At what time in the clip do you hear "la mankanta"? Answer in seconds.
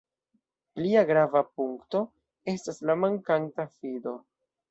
2.91-3.67